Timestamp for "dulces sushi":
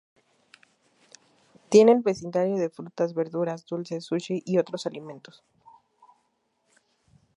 3.67-4.41